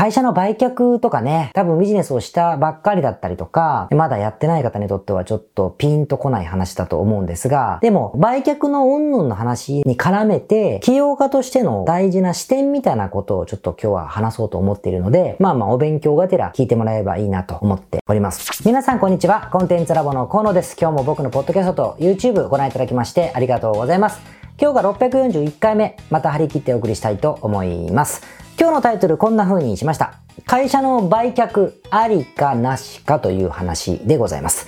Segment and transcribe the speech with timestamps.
[0.00, 18.62] 会社の売却とかね、多分ビジネスをしたばっかりだったりとか、まだやってない方にとってはちょっとピンとこない話だと思うんですが、でも、売却の云々の話に絡めて、起業家としての大事な視点みたいなことをちょっと今日は話そうと思っているので、まあまあお勉強がてら聞いてもらえばいいなと思っております。
[18.64, 19.50] 皆さんこんにちは。
[19.52, 20.78] コンテンツラボの河野です。
[20.80, 24.39] 今日も僕のポッドキャストと YouTube ご覧いただきましてありがとうございます。
[24.62, 28.20] 今日が641回目、また張り切ってお送りしたいと思います。
[28.58, 30.20] 今日のタイトルこんな風にしました。
[30.44, 34.66] 会社の売却ありかなしかという話でございます。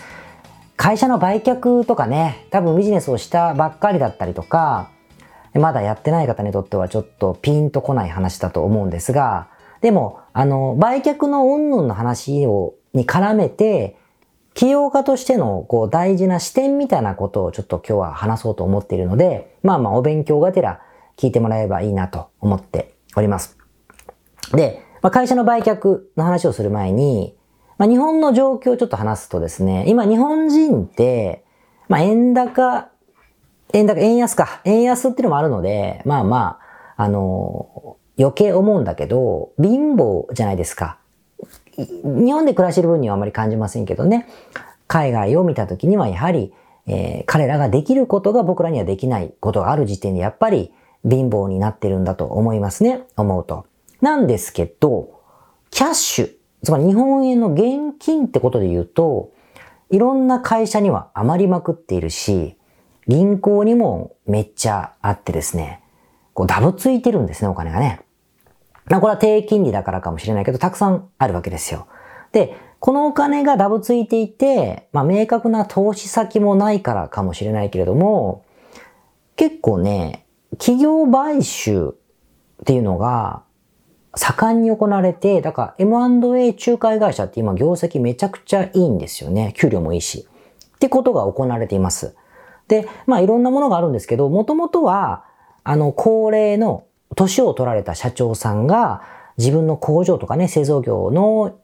[0.78, 4.88] 会社の売却とかね、多分ビジネスをしたばっかりだったりとか、
[5.52, 9.48] まだやってない方にとってはちょっとピンとこない話だと思うんですが、
[9.82, 13.98] でも、あの、売却の云々の話を、に絡めて、
[14.54, 20.80] 起業家としてのこう大事な視点みたいなことをちょっと今日は話そうと思っているので、まあまあお勉強がてら
[21.16, 23.56] 聞いてもらえばいいなと思っております。
[24.52, 27.36] で、まあ、会社の売却の話をする前に、
[27.78, 31.44] まあ、日本の状況をちょっと話すとですね、今日本人って、
[31.88, 32.88] まあ、円高、
[33.72, 36.58] 円高、円安か、円安っていうのもあるので、まあま
[36.96, 40.98] あ、あの、余計思うんだけど、貧乏じゃないですか。
[41.76, 44.28] 日本で暮らしてる分にはあまり感じませんけどね。
[44.86, 46.52] 海外を見たときにはやはり、
[46.86, 50.72] えー、彼らができることが僕らにはできないことがある時点でやっぱり
[51.08, 53.04] 貧乏になってるんだと思いますね。
[53.16, 53.66] 思うと。
[54.00, 55.20] なんですけど、
[55.70, 59.32] キャッシュ、つまり日本円の現金ってことで言うと、
[59.90, 62.56] いろんな会社には余りまくっているし、
[63.08, 65.82] 銀行にもめっちゃあってですね、
[66.34, 68.01] こうダブついてるんですね、お金がね。
[68.86, 71.86] まあこれは低金利だからかもしれないけど、たくさんあるわけですよ。
[72.32, 78.44] で、このお金がダブついていて、まあ明確な投資先もないからかもしれないけれども、
[79.36, 80.26] 結構ね、
[80.58, 81.94] 企業買収
[82.62, 83.42] っていうのが
[84.14, 89.54] 盛んに行われて、だから M&A 仲介会社って今業績めちゃくちゃいいんですよね。
[89.56, 90.26] 給料もいいし。
[90.76, 92.14] ってことが行われています。
[92.68, 95.24] で、まあいろんなものがあるんですけど、もともとは、
[95.64, 96.84] あの、高齢の
[97.14, 99.02] 年を取られた社長さんが、
[99.38, 101.58] 自分の工場とかね、製造業の、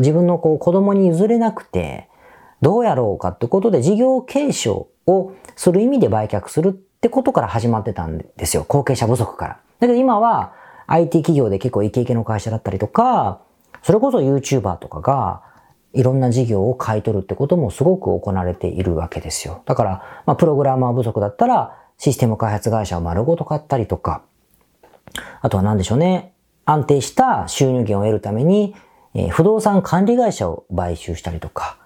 [0.00, 2.08] 自分のこう子供に譲れなくて、
[2.62, 8.64] どうやろうかってことで事業継承をする意味で売却するってことから始まってたんですよ。
[8.64, 9.60] 後継者不足から。
[9.80, 10.54] だけど今は、
[10.86, 13.40] IT 企業で結構イケイケの会社だったりとか、
[13.82, 15.42] それこそ YouTuber とかが、
[15.92, 19.62] いろんな事業を買い取るってこともすごく行われているわけですよ。
[19.64, 24.22] だから、まあ、プログラマー不足だったら、システム開発会社を丸ごと買ったりとか、
[25.40, 26.32] あとは何でしょうね。
[26.64, 28.74] 安定した収入源を得るために、
[29.14, 31.78] えー、不動産管理会社を買収したりとか、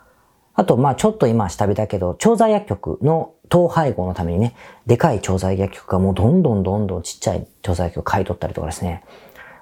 [0.54, 4.54] あと、まあちょっと今下火だけど、調剤薬局の統廃合のためにね、
[4.87, 9.04] でかい調剤薬局がもうどんどんどんどんちっちゃい調剤薬局を買い取ったりとかですね。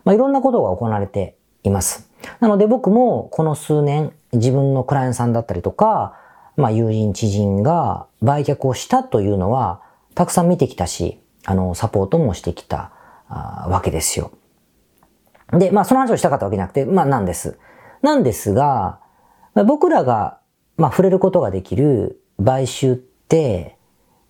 [0.05, 2.11] まあいろんなことが行われています。
[2.41, 6.15] なので僕もこの数年自分のクライアントさんだったりとか、
[6.57, 9.83] まあ友人知人が売却をしたというのは
[10.19, 12.91] たくさん見てきたし、あの、サポートもしてきた
[13.69, 14.33] わけですよ。
[15.53, 17.57] で、まあその話をしたかったわけじゃなくて、まあなんです。
[18.03, 18.99] なんですが、
[19.55, 20.41] 僕らが、
[20.77, 23.79] まあ触れることができる買収って、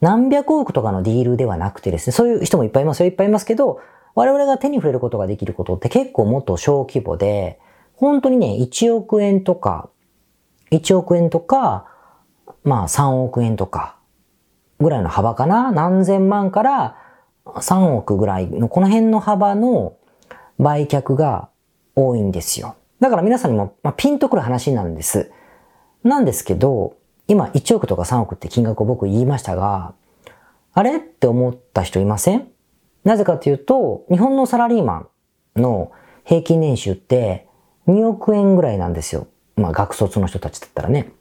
[0.03, 3.81] 何百億とかのディールではなくてですね、そういう人もいっぱいいますよ、いっぱいいますけど、
[4.15, 7.61] 我々が手に触れることができることって結構もっと小規模で、
[7.97, 9.89] 本当にね、1億円とか、
[10.71, 11.87] 1億円とか、
[12.63, 13.98] まあ3億円とか、
[14.79, 15.73] ぐらいの幅かな？
[15.73, 16.97] 何千万から
[17.47, 19.97] 3億ぐらいのこの辺の幅の
[20.59, 21.49] 売却が
[21.95, 22.77] 多いんですよ。
[23.01, 25.31] だから皆さんにも、ピンとくる話なんです。
[26.03, 26.97] なんですけど、
[27.29, 29.95] 今1億とか3億って金額を僕言いましたが、
[30.73, 32.49] あれって思った人いません？
[33.05, 35.07] なぜかというと、日本のサラリーマ
[35.57, 35.93] ンの
[36.25, 37.47] 平均年収って
[37.87, 39.29] 2億円ぐらいなんですよ。
[39.57, 41.13] まあ学卒の人たちだったらね。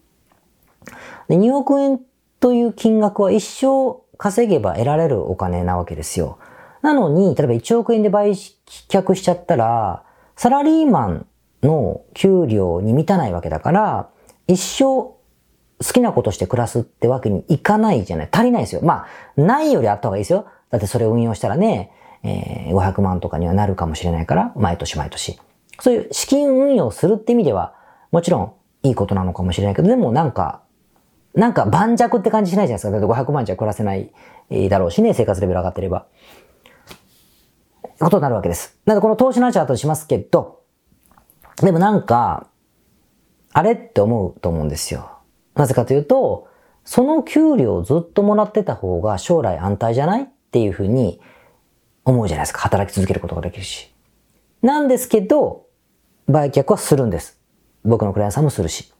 [1.27, 2.01] で2億円っ
[2.39, 6.37] という金額は一生稼げば得られるお金なわけですよ。
[6.81, 10.03] なのに、例えば1億円で売却しちゃったら、
[10.35, 11.25] サラリーマン
[11.63, 14.09] の給料に満たないわけだから、
[14.47, 15.17] 一生好
[15.79, 18.29] きなことして暮らすってわけにいかないじゃない。
[18.31, 18.81] 足りないですよ。
[18.83, 19.05] ま
[19.37, 20.45] あ、ないよりあった方がいいですよ。
[20.71, 21.91] だってそれを運用したらね、
[22.23, 25.39] えー、500万とかにはなるかもしれないから、毎年毎年。
[25.79, 27.73] そういう資金運用するって意味では、
[28.11, 28.53] もちろん
[28.83, 30.61] いいことなのかもしれないけど、でもなんか、
[31.37, 32.91] なんか盤石って感じしないじゃないですか。
[32.91, 34.11] だって500万じゃ暮らせない
[34.69, 36.07] だろうしね、生活レベル上がってれば。
[37.99, 38.79] ことになるわけです。
[38.85, 40.63] なのでこの投資の話は後でしますけど、
[41.57, 42.47] でもなんか、
[43.53, 45.11] あれって思うと思うんですよ。
[45.53, 46.47] なぜかというと、
[46.83, 51.21] その給料をずっともらってた方が将来安泰じゃないっていうふうに
[52.03, 52.61] 思うじゃないですか。
[52.61, 53.93] 働き続けることができるし。
[54.63, 55.67] なんですけど、
[56.27, 57.39] 売却はするんです。
[57.83, 58.91] 僕のクライアントさんもするし。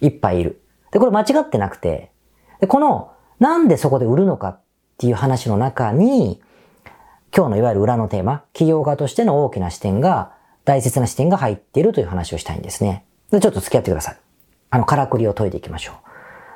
[0.00, 0.60] いっぱいいる。
[0.94, 2.12] で、これ間違ってなくて、
[2.60, 3.10] でこの、
[3.40, 4.60] なんでそこで売るのかっ
[4.96, 6.40] ていう話の中に、
[7.36, 10.32] 今日のいわゆる裏のテーマ、企業家としての大きな視点が、
[10.64, 13.04] 大切な視点が入っているという話をしたいんですね。
[13.32, 14.16] で、ちょっと付き合ってください。
[14.70, 15.96] あの、からくりを解いていきましょう。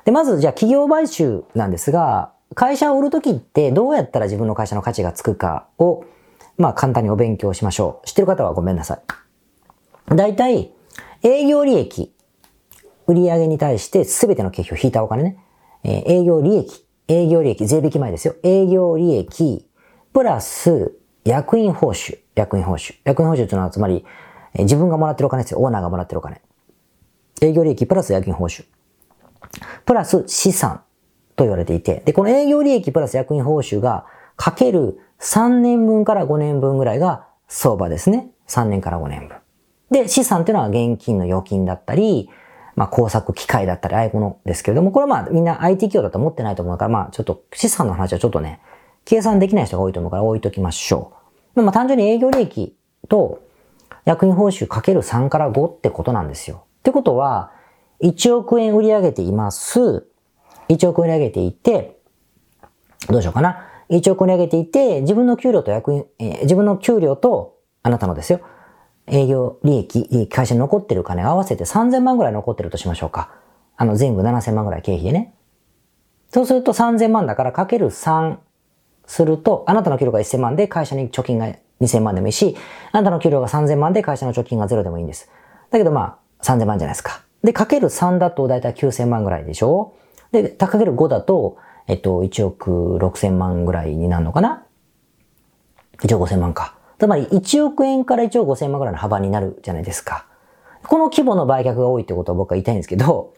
[0.06, 6.04] で、まず、じゃあ企業買収なんですが、会社を売るときってどうやったら自分の会社の価値がつくかを、
[6.56, 8.06] まあ簡単にお勉強しましょう。
[8.06, 8.94] 知ってる方はごめんなさ
[10.10, 10.14] い。
[10.14, 10.72] 大体、
[11.24, 12.14] 営業利益、
[13.08, 15.38] 売上に対して全ての経費を引いたお金ね、
[15.82, 18.34] えー、営業利益、営業利益、税引き前ですよ。
[18.42, 19.66] 営業利益、
[20.12, 20.92] プラス、
[21.24, 22.94] 役員報酬、役員報酬。
[23.04, 24.04] 役員報酬というのはつまり、
[24.52, 25.60] えー、自分がもらってるお金ですよ。
[25.60, 26.42] オーナーがもらってるお金。
[27.40, 28.66] 営業利益プラス役員報酬。
[29.86, 30.82] プラス資産
[31.34, 34.04] と言われていて、で、この営業利益プラス役員報酬が
[34.36, 38.30] かける3年分から5年分ぐらいが相場ですね。
[38.48, 39.38] 3年から5年分。
[39.90, 42.28] で、資産っていうのは現金の預金だったり、
[42.78, 48.60] まあ工作機械だったり、ああいうものですけれども、これはまあみんな IT 企業だと思ってないと思うから、まあちょっと資産の話はちょっとね、
[49.04, 51.12] 計算できない人が多いと思うから置いときましょ
[51.56, 51.62] う。
[51.64, 52.76] まあ単純に営業利益
[53.08, 53.42] と
[54.04, 56.66] 役員報酬かける3から5ってことなんですよ。
[56.78, 57.50] ってことは、
[58.00, 60.06] 1億円売り上げています。
[60.68, 61.98] 1億売り上げていて、
[63.08, 63.66] どうしようかな。
[63.90, 68.40] 1億売り上げていて、自分の給料と役員、えー、自分の給料と、あなたのですよ。
[69.10, 73.30] 営業利益、会社に残ってる金合わせて3000万ぐらい残ってるとしましょうか。
[73.76, 75.34] あの、全部7000万ぐらい経費でね。
[76.30, 78.36] そうすると3000万だからかける3
[79.06, 82.56] すると、あなたの給料が1000万で会社に貯金が2000万でもいいし、
[82.92, 85.30] あなたの給料が3000万で会社の貯金がゼロでもいいんです。
[85.70, 87.22] だけどまあ、3000万じゃないですか。
[87.42, 89.94] で、かける3だとだいたい9000万ぐらいでしょ？
[90.32, 91.56] で、かける5だと、
[91.86, 94.66] えっと、1億6000万ぐらいになるのかな
[95.98, 96.77] ?1 億5000万か。
[96.98, 100.26] つまり1億円から1億5000万ぐらいの幅になるじゃないですか。
[100.86, 103.34] この規模の売却が多いってことは僕は言いたいんですけど、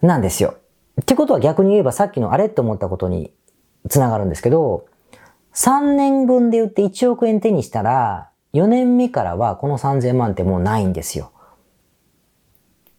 [0.00, 0.56] なんですよ。
[1.00, 3.32] ってことは逆に言えばさっきのあれって思ったことに
[3.88, 4.86] つながるんですけど、
[5.54, 11.30] 3年分で言って1億円手にしたら、4年目からはこの3000万ってもうないんですよ。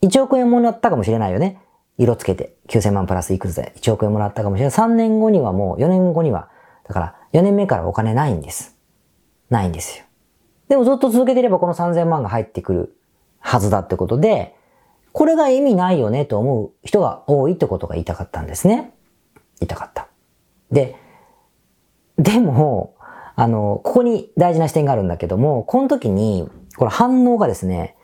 [0.01, 1.59] 1億円もらったかもしれないよね。
[1.97, 2.55] 色つけて。
[2.67, 4.75] 9000万プラスいくつで1億円もらったかもしれない。
[4.75, 6.49] 3年後にはもう、4年後には、
[6.87, 8.72] だから4年目からお金ないんです。
[9.53, 10.05] ないんですよ。
[10.67, 12.97] でもずっと続けていればこの3000万が入ってくる
[13.39, 14.55] はずだってことで、
[15.11, 18.91] これが意味ないよねと思う人が多いってことが言いたかったんですね。
[19.59, 20.07] 言いたかった。
[20.71, 20.95] で、
[22.17, 22.95] でも、
[23.35, 27.95] あの、ここに大事な視点があるんだけども、この時に、これ反応がですね、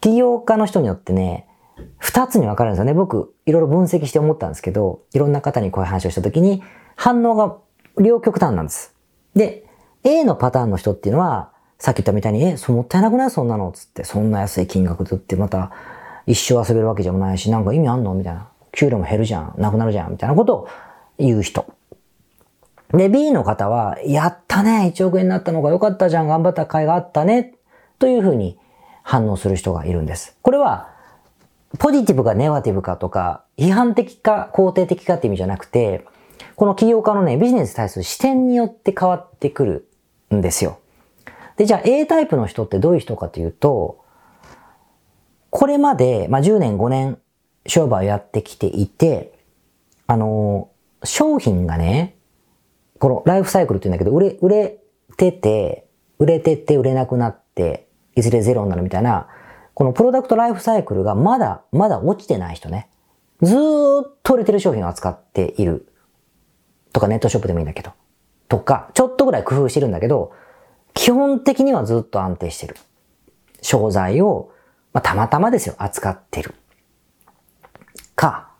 [0.00, 1.46] 起業家の人によってね、
[1.98, 2.94] 二つに分かるんですよね。
[2.94, 6.62] 僕、いろいろ分析して思ったんですけど、いろんな方にこういう話をしたときに、
[6.96, 7.56] 反応が
[7.98, 8.94] 両極端なんです。
[9.34, 9.66] で、
[10.04, 13.30] A のパターンの人っていうのは、さっき言ったみたいに、え、そもったいなくない？
[13.30, 15.72] そんなのつって、そんな安い金額でってまた
[16.26, 18.14] 一生遊べるわけじゃないし、なんか意味あんの？
[18.14, 18.48] みたいな。
[18.72, 19.54] 給料も減るじゃん。
[19.56, 20.10] なくなるじゃん。
[20.10, 20.68] みたいなことを
[21.18, 21.64] 言う人。
[22.92, 27.54] で、B の方は、やったね !1 億円になったのが良かったじゃん頑張った甲斐があったね
[27.98, 28.58] というふうに
[29.02, 30.36] 反応する人がいるんです。
[30.42, 30.92] これは、
[31.78, 36.04] ポジティブかネガティブかとか、批判的か肯定的かって意味じゃなくて、
[36.56, 39.88] この起業家のね、ビジネスに対する視点によって変わってくる
[40.34, 40.78] んですよ。
[41.56, 44.04] で、じゃあ A タイプの人ってどういう人かというと、
[45.50, 47.18] これまで、まあ、10年5年
[47.66, 49.38] 商売をやってきていて、
[50.06, 50.70] あの、
[51.04, 52.16] 商品がね、
[52.98, 54.78] このライフサイクルって言うんだけど、売れ、売れ
[55.16, 55.86] てて、
[56.18, 59.28] 売れてって売れなくなって、いずれゼロになるみたいな、
[59.74, 62.88] このプロダクトライフサイクルがまだ、まだ落ちてない人ね。
[63.42, 65.92] ずーっと売れてる商品を扱っている。
[66.92, 67.92] とかネットショップでもいいんだけど。
[68.48, 70.32] とか、ちょっとぐらい工夫してるんだけど、
[70.92, 72.76] 基本的にはずっと安定してる。
[73.62, 74.50] 商材を、
[74.92, 76.54] まあ、たまたまですよ、扱ってる。
[78.14, 78.50] か、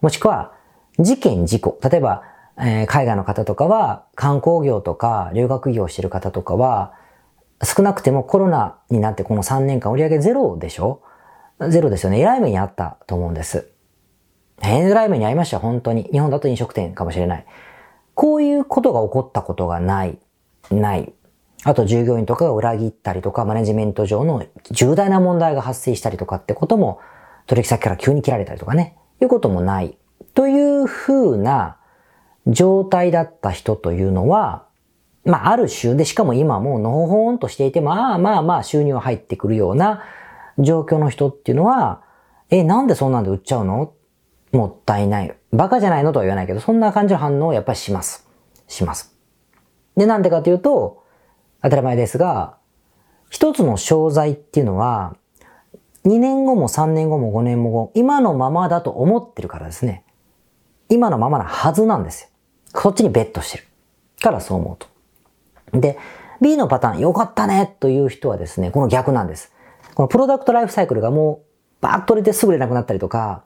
[0.00, 0.52] もしくは、
[0.98, 1.78] 事件事故。
[1.82, 2.22] 例えば、
[2.56, 6.94] えー、海外の方とかは、観光業とか留学業してる方とかは、
[7.62, 11.02] 少なくてもコロナになってこの3年間売上ゼロでしょ？
[11.68, 12.20] ゼロですよね。
[12.20, 13.68] 偉い目にあったと思うんです。
[14.62, 16.04] えらい目に遭いました、本当に。
[16.12, 17.46] 日本だと飲食店かもしれない。
[18.14, 20.18] こういうことが起こったことがない。
[20.70, 21.12] ない。
[21.64, 27.00] あと従業員とかが裏切ったりとか、マネジメント上の重大な問題が発生したりとかってことも、
[27.46, 28.96] 取引先から急に切られたりとかね。
[29.20, 29.96] いうこともない。
[30.34, 31.76] というふうな
[32.46, 34.66] 状態だった人というのは、
[35.24, 40.04] まあ、ある種で、しかも今もうのほほんとしていて、まあまあまあ収入が入ってくるような
[40.58, 42.02] 状況の人っていうのは、
[42.50, 43.92] え、なんでそんなんで売っちゃうの？
[44.52, 45.34] もったいない。
[45.54, 48.26] バカじゃないのとは言わないけど、そんな感じの反応をやっぱりします。
[48.66, 49.16] します。
[49.96, 51.04] で、なんでかというと、
[51.62, 52.56] 当たり前ですが、
[53.30, 55.16] 一つの商材っていうのは、
[56.04, 60.04] 2年後も3年後も5年も後、今のままだと思ってるからですね。
[60.88, 62.28] 今のままなはずなんですよ。
[62.72, 63.64] こっちにベットしてる。
[64.20, 64.76] からそう思う
[65.72, 65.80] と。
[65.80, 65.98] で、
[66.40, 69.52] B のパターン、良かったねという人はですね、この逆なんです。
[69.94, 71.44] このプロダクトライフサイクルがもう、
[71.80, 73.44] バーッと売れてすぐ売れなくなったりとか、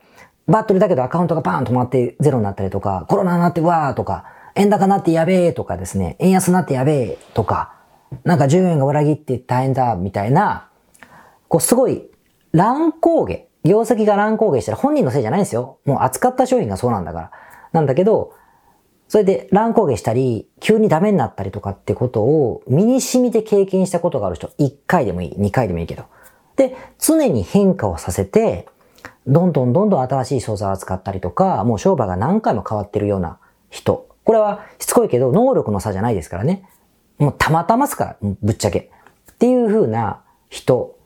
[0.48, 4.24] バッと売れたけどアカウントがバーン止まってゼロになったりとか、コロナになってわーとか、
[4.54, 7.74] 円高になってやべえとかですね、円安になってやべえとか、
[8.24, 10.68] なんか10円が裏切って大変だみたいな、
[11.48, 12.10] こうすごい
[12.52, 15.78] 乱高下、業績が乱高下したら本人のせいじゃないんですよ。
[15.84, 17.30] もう扱った商品がそうなんだから。
[17.72, 18.32] なんだけど、
[19.08, 26.04] それで乱高下したり、急にダメになったりとかってことを身に染みて経験したことがある人、1回でもいい、2回でもいいけど。
[26.56, 28.66] で、常に変化をさせて、
[29.28, 33.38] どんどんどんどん新しい素材を使ったりとか、もう商売が何回も変わってるような
[33.70, 34.08] 人。
[34.24, 36.68] これはしつこいけど、能力の差じゃないですからね。
[37.18, 38.90] もうたまたますから、ぶっちゃけ。
[39.32, 40.96] っていう風な人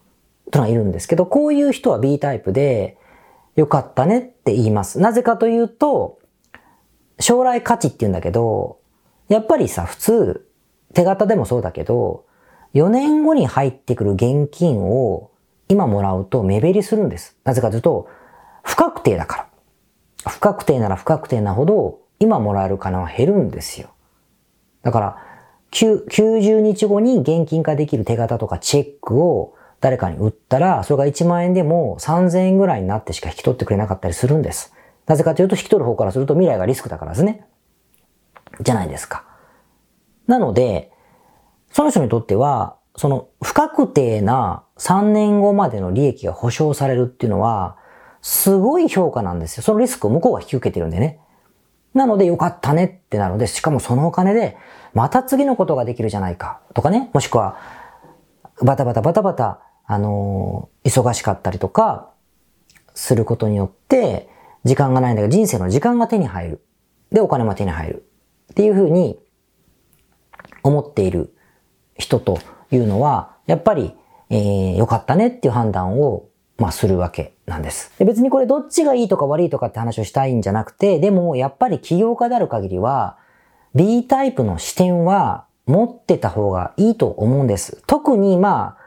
[0.50, 2.96] とのがいるんですけど、こういう人は B タイプで、
[3.56, 4.98] よかったねって言います。
[4.98, 6.18] なぜかというと、
[7.18, 8.78] 将来価値って言うんだけど、
[9.28, 10.46] やっぱりさ、普通、
[10.94, 12.24] 手形でもそうだけど、
[12.74, 15.30] 4年後に入ってくる現金を
[15.72, 17.34] 今もらうと目減りするんです。
[17.44, 18.06] なぜかというと、
[18.62, 19.48] 不確定だか
[20.24, 20.30] ら。
[20.30, 23.88] 不確定なら不確定なほど、今もらえる金は減るんですよ。
[24.82, 25.16] だから、
[25.70, 34.74] 90日後に現金化できる手形とかチェックを誰かに売ったら、それが1万円でも3000円ぐらいになってしか引き取ってくれなかったりするんです。
[35.06, 37.46] なぜかというと、引き取る方からすると未来がリスクだからですね。
[38.60, 39.24] じゃないですか。
[40.26, 40.92] なので、
[41.70, 47.76] その人にとっては、その不確定な3年後までの利益が保証されるっていうのは、
[48.20, 49.62] すごい評価なんですよ。
[49.62, 51.20] そのリスクを向こうが引き受けてるんでね。
[51.94, 54.56] なのでよかったねってなるので、しかもそのお金で、
[54.92, 56.60] また次のことができるじゃないか。
[56.74, 57.10] とかね。
[57.12, 57.58] もしくは、
[58.60, 62.10] バタバタバタバタ、あのー、忙しかったりとか、
[62.94, 64.28] することによって、
[64.64, 66.64] 時間がないんだけど、人生の時間が手に入る。
[67.12, 68.06] で、お金も手に入る。
[68.50, 69.20] っていうふうに、
[70.64, 71.32] 思っている
[71.96, 72.40] 人と
[72.72, 73.94] いうのは、やっぱり、
[74.32, 77.92] えー、良かったねっていう判断を、まあ、するわけなんです。
[77.98, 83.18] で別にこれどっちがいいとか悪いとかって話をしたいんじゃなくて、でもやっぱり起業家である限りは、
[83.74, 87.82] B タイプの視点は持ってた方がいいと思うんです。
[87.86, 88.78] 特にま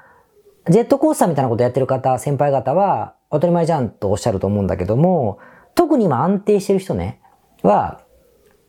[0.68, 5.38] あ、ジェットコースターみたいなことやってる方、先輩方は当たり前じゃんとおっしゃると思うんだけども、
[5.76, 7.22] 特に今安定してる人ね、
[7.62, 8.02] は、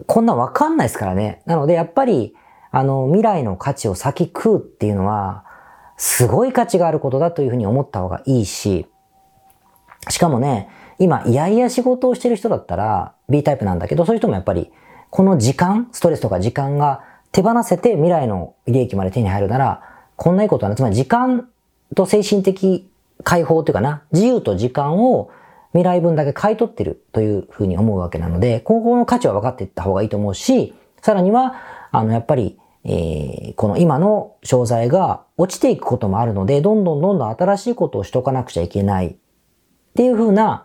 [0.07, 1.41] こんなわかんないですからね。
[1.47, 2.35] なのでやっぱり、
[2.71, 5.46] あの、未来の価値を先食うっていうのは、
[5.97, 8.87] すごい価値があることだというふうに思った方がいいし、
[10.09, 14.71] しかもね、今、いやいや仕事をしてる人だったら B タイプなんだけど、そういう人もやっぱり、
[15.11, 19.83] この時間、ストレスとか時間が手放せて未来の利益まで手に入るなら、
[20.17, 21.49] こんないいことはね、つまり時間
[21.95, 22.89] と精神的
[23.23, 25.31] 解放というかな、自由と時間を
[25.73, 31.55] 未来分だけ買い取ってるというふうに思うわけなので、今後の価値は分かっていった方がいいと思うし、さらには、
[31.93, 39.17] あの、やっぱり、えー、この今の商材が落ちていくこともあるので、どんどんどんどん新しいことをしとかなくちゃいけないっ
[39.97, 40.65] ていうふうな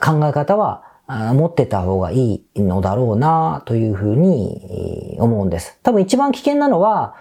[0.00, 5.80] 考え方は持ってた方がいいのだろうなというふうに思うんです。
[5.82, 7.16] 多分一番危険なのは、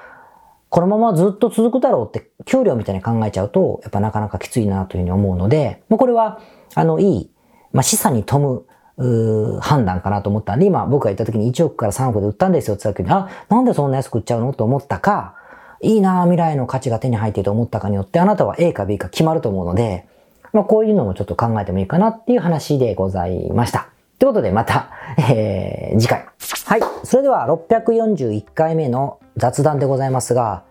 [0.69, 6.39] このままずっと続くだろうって給料みたいに考えちゃうと、やっぱなかなかきついなというふうに思うので、もうこれは、
[6.75, 7.31] あの、いい、
[7.71, 8.65] まあ、示唆に富む
[8.97, 15.35] う判断かなと思ったんで、今僕が言った時に1億から3億で売ったんですよって言った時に、あ、なんでそんな安く売っちゃうのと思ったか、
[15.81, 20.07] いいな未来の価値が手に入っていると思ったかによって、あなたは A か B か決まると思うので、
[20.53, 23.89] まあこういうのもちょっと考えてもいいかなっていう話でございました。
[24.17, 26.25] ということでまた、 えー、次回。
[26.65, 26.81] はい。
[27.03, 30.63] それでは641回目の雑談でございますが、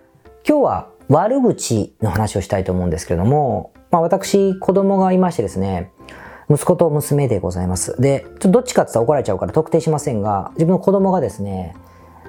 [0.48, 5.92] 今日は悪口の話をしたいと思うんですけれども、まあ私、子供がいましてですね、
[6.50, 8.00] 息子と娘でございます。
[8.00, 11.74] で、ちょっとどっちかって言ったら怒られちゃうから特定しませんが、自分の子供がですね、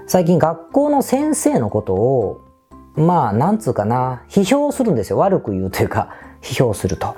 [0.08, 2.42] 最近学校の先生のことを、
[2.96, 5.18] まあ、なんつうかな、批評するんですよ。
[5.18, 6.10] 悪く言うというか、
[6.42, 7.16] 批評すると。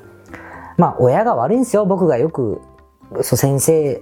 [0.77, 1.85] まあ、親が悪いんですよ。
[1.85, 2.61] 僕がよく、
[3.21, 4.01] そう、先生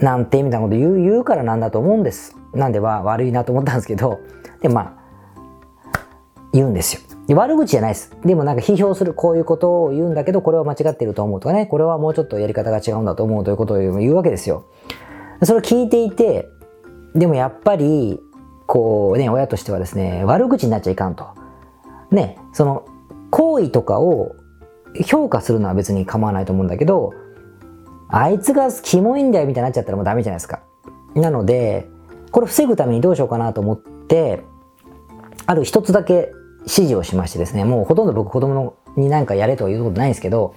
[0.00, 2.36] なんて、みたいなこと言う、言うからなんだと思うんです。
[2.52, 4.20] なんでは悪いなと思ったんですけど、
[4.60, 5.00] で、まあ、
[6.52, 7.00] 言うんですよ。
[7.34, 8.16] 悪口じゃないです。
[8.24, 14.64] でもなんか批評する、こういうことを言うんだけど、これは間違ってると思うとかね、これはもうちょっとやり方が違うんだと思うということを言うわけですよ。
[15.42, 16.48] それを聞いていて、
[17.14, 18.20] でもやっぱり、
[18.66, 21.26] こうね、親としてはですね、悪口になっちゃいかんと。
[22.10, 22.84] ね、その、
[23.30, 24.36] 行為とかを
[25.06, 27.12] 評価するのは別に構わないと思うんだけど、
[28.08, 30.60] あいつがキモいんだよみたいになっちゃったらもうダメじゃないですか。
[31.14, 31.88] なので、
[32.32, 34.42] これ防ぐためにどうしようかなと思って、
[35.46, 40.54] ある一つだけ指示をしましてですね、もうほとんど僕子供のに何かやれということないんですけど、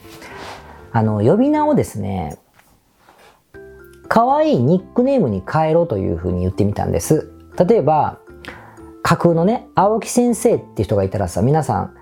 [0.92, 2.38] あの、呼び名をですね、
[4.08, 7.32] 可愛いニックネームに変えろというふうに言ってみたんです。
[7.68, 8.20] 例えば、
[9.02, 11.96] 架空のね、青木先生って人がいたらさ、皆さん、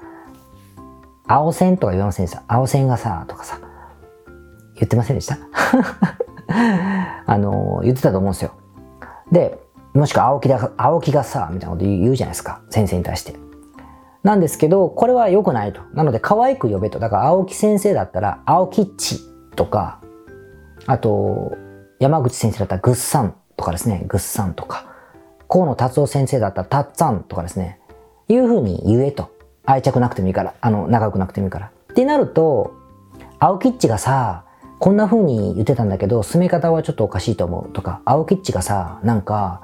[1.27, 2.43] 青線とか言わませんでした？
[2.47, 3.59] 青線がさ、とかさ、
[4.75, 5.37] 言ってませんでした？
[7.25, 8.51] あの、言ってたと思うんですよ。
[9.31, 9.57] で、
[9.93, 12.61] もしくは青木だ、青木がさ、みたいなこと言うじゃないですか。
[12.69, 13.35] 先生に対して。
[14.23, 15.81] なんですけど、これは良くないと。
[15.93, 16.99] なので、可愛く呼べと。
[16.99, 19.19] だから、青木先生だったら、青木っち
[19.55, 19.99] とか、
[20.85, 21.55] あと、
[21.99, 24.05] 山口先生だったら、ぐっさんとかですね。
[24.07, 24.85] ぐっさんとか。
[25.47, 27.79] 河野達夫先生だったら、たっつんとかですね。
[28.27, 29.31] いうふうに言えと。
[29.65, 30.53] 愛着なくてもいいから。
[30.61, 31.71] あの、仲良くなくてもいいから。
[31.91, 32.73] ってなると、
[33.39, 34.45] 青木っちがさ、
[34.79, 39.61] こんな風に言ってたんだけど、進め方はちょっとおかしいと思うとか、青木っちがさ、なんか、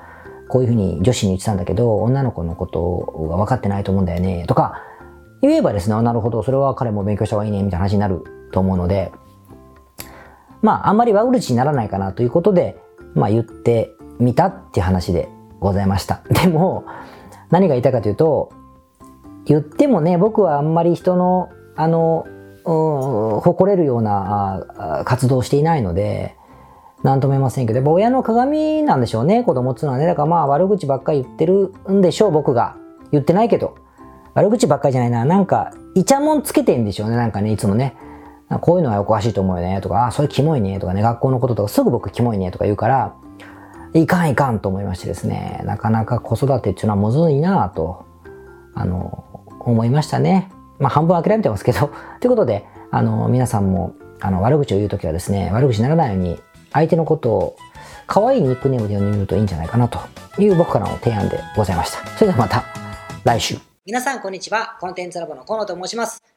[0.47, 4.81] こういうふうに女子に言ってたんだけど、女の子のことが分かってないと思うんだよね、とか、
[5.41, 9.11] 言えばですね、なるほど、それは彼も勉強した方がいいね、みたいな話になると思うので、
[10.61, 12.81] まあ、あんまり悪口にならないかなということで、
[13.13, 16.21] まあ、言ってみたっていう話でございました。
[16.29, 16.85] でも、
[17.51, 18.51] 何が言いたいかというと、
[19.45, 22.25] 言ってもね、僕はあんまり人の、あの、
[22.65, 26.35] 誇れるような活動をしていないので、
[27.03, 30.05] なんとも言えませんけど、やっぱ親の鏡なんでしょうね、子供っていうのはね。
[30.05, 32.77] だからまあ悪口ばっかり言ってるんでしょう、僕が。
[33.11, 33.75] 言ってないけど。
[34.33, 35.25] 悪口ばっかりじゃないな。
[35.25, 37.95] なんか、イチャモンつけてんでしょうね、なんかね、いつもね。
[38.61, 43.15] こういうのはおかしいと思うよね、とか、あ、それキモいね、とかね、学校のこととかすぐ僕キモいね、とか言うから、
[43.93, 48.05] いかんいかんと思いましてですね、なかなか子育てっていうのはむずいなぁと、
[48.73, 49.23] あの、
[49.59, 50.49] 思いましたね。
[50.79, 51.89] まあ半分諦めてますけど、
[52.19, 56.39] ということで、あの、皆さんも、あの、悪口を言うときはですね、悪口にならないように、
[56.71, 57.57] 相手のことを
[58.07, 59.99] 可愛いニックネームで呼んでみるといいんじゃないかなと
[60.39, 62.05] いう僕からの提案でございました。
[62.17, 62.63] それではまた
[63.23, 63.57] 来週。
[63.85, 64.77] 皆さんこんにちは。
[64.79, 66.36] コンテンツラボの河野と申します。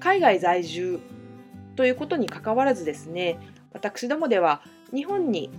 [0.00, 1.00] 海外在住
[1.76, 3.38] ということにかかわらずですね
[3.72, 5.50] 私どもでは日本に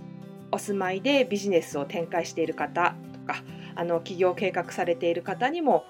[0.50, 3.42] お住まいでビジネスを展開している方とか
[3.74, 5.86] あの起業計画されている方にも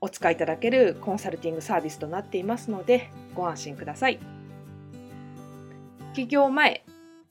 [0.00, 4.18] お使いいただけるコンサルティングサービスとなっていますのでご安心ください。
[6.12, 6.84] 起業前、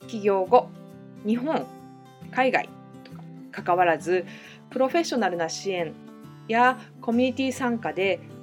[0.08, 0.70] 起業後、
[1.26, 1.68] 日本、
[2.32, 2.70] 海外
[3.04, 4.26] とか関わらず
[4.72, 5.94] プロフェッショナルな支援
[6.48, 8.20] やコミュニティ参加で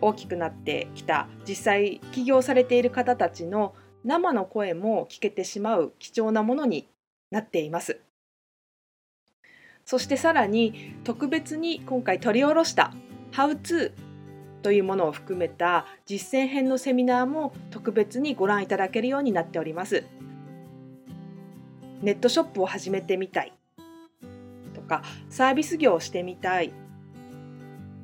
[0.00, 6.88] 大きくなってきた実際起業されている方たちの生の声も聞けてしまう貴重なものに
[7.30, 8.00] なっています。
[9.84, 12.92] そしてさらに特別に今回取り下ろした
[13.32, 13.92] 「How to」
[14.62, 20.04] というものを含めた実践編のセミナーも特別にご覧いただけるようになっております。
[22.02, 23.52] ネットショップを始めてみたい
[24.74, 26.72] とかサービス業をしてみたい